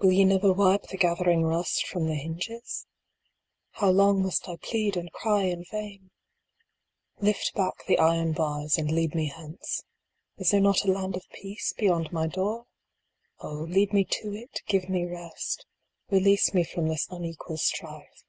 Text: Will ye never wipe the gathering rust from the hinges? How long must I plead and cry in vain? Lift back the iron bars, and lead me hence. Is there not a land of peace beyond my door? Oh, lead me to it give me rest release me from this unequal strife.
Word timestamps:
Will 0.00 0.12
ye 0.12 0.26
never 0.26 0.52
wipe 0.52 0.82
the 0.88 0.98
gathering 0.98 1.44
rust 1.44 1.86
from 1.86 2.06
the 2.06 2.14
hinges? 2.14 2.86
How 3.70 3.88
long 3.90 4.22
must 4.22 4.46
I 4.46 4.56
plead 4.56 4.98
and 4.98 5.10
cry 5.12 5.44
in 5.44 5.64
vain? 5.70 6.10
Lift 7.22 7.54
back 7.54 7.86
the 7.86 7.98
iron 7.98 8.32
bars, 8.34 8.76
and 8.76 8.90
lead 8.92 9.14
me 9.14 9.28
hence. 9.34 9.82
Is 10.36 10.50
there 10.50 10.60
not 10.60 10.84
a 10.84 10.92
land 10.92 11.16
of 11.16 11.26
peace 11.30 11.72
beyond 11.72 12.12
my 12.12 12.26
door? 12.26 12.66
Oh, 13.40 13.60
lead 13.66 13.94
me 13.94 14.04
to 14.04 14.34
it 14.34 14.60
give 14.66 14.90
me 14.90 15.06
rest 15.06 15.64
release 16.10 16.52
me 16.52 16.64
from 16.64 16.88
this 16.88 17.08
unequal 17.10 17.56
strife. 17.56 18.24